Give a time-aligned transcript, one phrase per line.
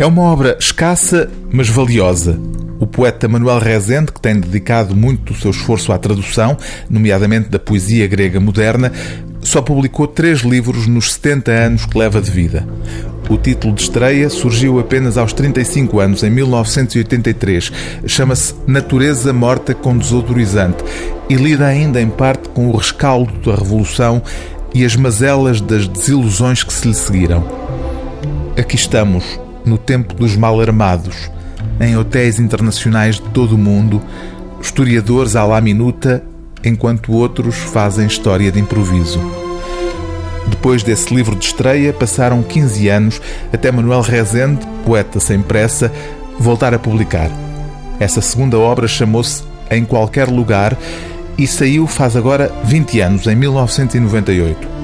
[0.00, 2.40] É uma obra escassa, mas valiosa.
[2.78, 6.56] O poeta Manuel Rezende, que tem dedicado muito do seu esforço à tradução,
[6.88, 8.90] nomeadamente da poesia grega moderna,
[9.42, 12.66] só publicou três livros nos 70 anos que leva de vida.
[13.28, 17.70] O título de estreia surgiu apenas aos 35 anos, em 1983.
[18.06, 20.82] Chama-se Natureza Morta com Desodorizante
[21.28, 24.22] e lida ainda em parte com o rescaldo da Revolução
[24.72, 27.44] e as mazelas das desilusões que se lhe seguiram.
[28.56, 29.38] Aqui estamos,
[29.70, 31.30] no tempo dos mal-armados,
[31.80, 34.02] em hotéis internacionais de todo o mundo,
[34.60, 36.24] historiadores à la minuta,
[36.64, 39.20] enquanto outros fazem história de improviso.
[40.48, 45.92] Depois desse livro de estreia, passaram 15 anos até Manuel Rezende, poeta sem pressa,
[46.36, 47.30] voltar a publicar.
[48.00, 50.76] Essa segunda obra chamou-se Em Qualquer Lugar
[51.38, 54.79] e saiu faz agora 20 anos, em 1998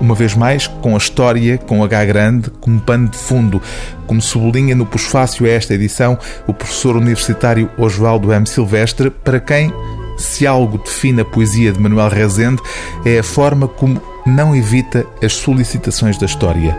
[0.00, 3.60] uma vez mais com a história com H grande como pano de fundo,
[4.06, 8.46] como sublinha no pós-fácil a esta edição o professor universitário Oswaldo M.
[8.46, 9.72] Silvestre, para quem,
[10.16, 12.62] se algo define a poesia de Manuel Rezende,
[13.04, 16.76] é a forma como não evita as solicitações da história.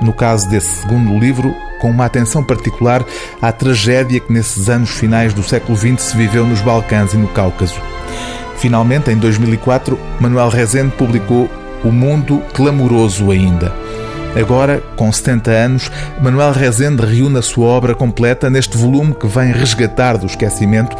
[0.00, 3.04] No caso desse segundo livro, com uma atenção particular
[3.40, 7.28] à tragédia que nesses anos finais do século XX se viveu nos Balcãs e no
[7.28, 7.80] Cáucaso.
[8.56, 11.50] Finalmente, em 2004, Manuel Rezende publicou
[11.84, 13.72] o mundo clamoroso ainda.
[14.34, 19.52] Agora, com 70 anos, Manuel Rezende reúne a sua obra completa neste volume que vem
[19.52, 20.96] resgatar do esquecimento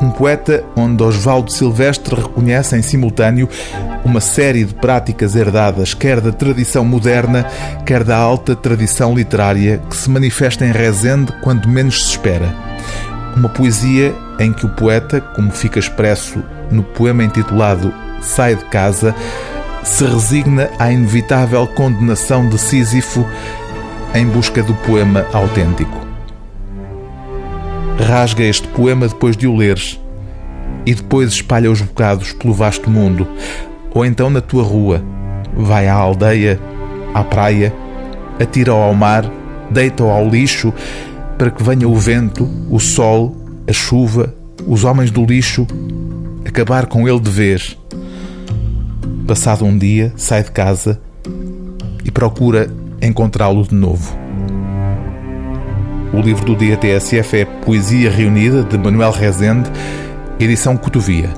[0.00, 3.48] um poeta onde Osvaldo Silvestre reconhece em simultâneo
[4.04, 7.44] uma série de práticas herdadas, quer da tradição moderna,
[7.84, 12.54] quer da alta tradição literária, que se manifesta em Rezende quando menos se espera.
[13.36, 19.14] Uma poesia em que o poeta, como fica expresso no poema intitulado Sai de Casa,
[19.88, 23.26] se resigna à inevitável condenação de Sísifo
[24.14, 26.06] em busca do poema autêntico.
[27.98, 29.98] Rasga este poema depois de o leres
[30.84, 33.26] e depois espalha os bocados pelo vasto mundo,
[33.92, 35.02] ou então na tua rua,
[35.56, 36.60] vai à aldeia,
[37.14, 37.74] à praia,
[38.38, 39.24] atira-o ao mar,
[39.70, 40.72] deita-o ao lixo,
[41.38, 43.34] para que venha o vento, o sol,
[43.66, 44.34] a chuva,
[44.66, 45.66] os homens do lixo,
[46.46, 47.76] acabar com ele de vez
[49.28, 50.98] Passado um dia, sai de casa
[52.02, 52.66] e procura
[53.02, 54.16] encontrá-lo de novo.
[56.14, 59.70] O livro do dia TSF é Poesia Reunida, de Manuel Rezende,
[60.40, 61.28] edição Cotovia.